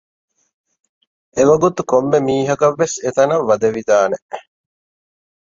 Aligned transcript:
އެވަގުތު 1.35 1.81
ކޮންމެ 1.91 2.19
މީހަކަށްވެސް 2.27 2.97
އެތަނަށް 3.03 3.45
ވަދެވިދާނެ 3.49 4.17